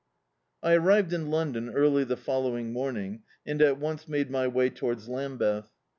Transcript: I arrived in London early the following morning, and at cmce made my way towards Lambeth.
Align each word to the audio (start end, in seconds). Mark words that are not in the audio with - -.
I 0.63 0.73
arrived 0.73 1.13
in 1.13 1.29
London 1.29 1.69
early 1.69 2.03
the 2.03 2.17
following 2.17 2.73
morning, 2.73 3.21
and 3.45 3.61
at 3.61 3.75
cmce 3.79 4.07
made 4.07 4.31
my 4.31 4.47
way 4.47 4.71
towards 4.71 5.07
Lambeth. 5.07 5.69